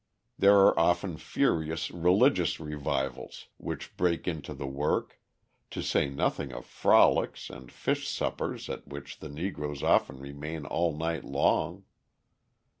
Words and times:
There 0.35 0.55
are 0.61 0.79
often 0.79 1.15
furious 1.17 1.91
religious 1.91 2.59
revivals 2.59 3.49
which 3.57 3.95
break 3.97 4.27
into 4.27 4.55
the 4.55 4.65
work, 4.65 5.19
to 5.69 5.83
say 5.83 6.09
nothing 6.09 6.51
of 6.51 6.65
"frolics" 6.65 7.51
and 7.51 7.71
fish 7.71 8.07
suppers 8.09 8.67
at 8.67 8.87
which 8.87 9.19
the 9.19 9.29
Negroes 9.29 9.83
often 9.83 10.17
remain 10.17 10.65
all 10.65 10.97
night 10.97 11.23
long. 11.23 11.83